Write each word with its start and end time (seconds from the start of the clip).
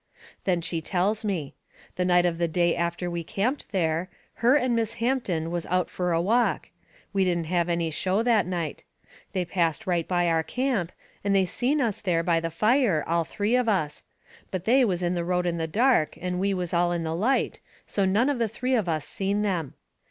Then 0.45 0.61
she 0.61 0.81
tells 0.81 1.23
me. 1.23 1.53
The 1.95 2.05
night 2.05 2.25
of 2.25 2.39
the 2.39 2.47
day 2.47 2.75
after 2.75 3.07
we 3.07 3.23
camped 3.23 3.71
there, 3.71 4.09
her 4.41 4.55
and 4.55 4.75
Miss 4.75 4.95
Hampton 4.95 5.51
was 5.51 5.67
out 5.67 5.91
fur 5.91 6.11
a 6.11 6.19
walk. 6.19 6.69
We 7.13 7.23
didn't 7.23 7.43
have 7.43 7.69
any 7.69 7.91
show 7.91 8.23
that 8.23 8.47
night. 8.47 8.83
They 9.33 9.45
passed 9.45 9.85
right 9.85 10.07
by 10.07 10.27
our 10.27 10.41
camp, 10.41 10.91
and 11.23 11.35
they 11.35 11.45
seen 11.45 11.79
us 11.79 12.01
there 12.01 12.23
by 12.23 12.39
the 12.39 12.49
fire, 12.49 13.03
all 13.05 13.25
three 13.25 13.55
of 13.55 13.69
us. 13.69 14.01
But 14.49 14.65
they 14.65 14.83
was 14.83 15.03
in 15.03 15.13
the 15.13 15.23
road 15.23 15.45
in 15.45 15.57
the 15.59 15.67
dark, 15.67 16.17
and 16.19 16.39
we 16.39 16.51
was 16.51 16.73
all 16.73 16.91
in 16.91 17.03
the 17.03 17.13
light, 17.13 17.59
so 17.85 18.03
none 18.03 18.27
of 18.27 18.39
the 18.39 18.47
three 18.47 18.73
of 18.73 18.89
us 18.89 19.05
seen 19.05 19.43
them. 19.43 19.75